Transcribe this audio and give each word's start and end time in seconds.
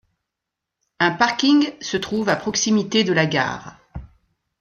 Un 0.99 1.11
parking 1.11 1.73
se 1.79 1.95
trouve 1.95 2.27
à 2.29 2.35
proximité 2.35 3.03
de 3.03 3.13
la 3.13 3.27
gare. 3.27 3.77